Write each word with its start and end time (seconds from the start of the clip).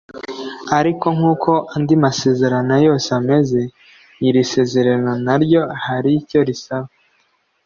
Ariko 0.77 1.05
nk'uko 1.15 1.51
andi 1.75 1.95
masezerano 2.05 2.73
yose 2.87 3.07
ameze, 3.19 3.61
iri 4.27 4.43
sezerano 4.53 5.11
na 5.25 5.35
ryo 5.43 5.61
hari 5.85 6.09
icyo 6.21 6.39
risaba. 6.47 6.89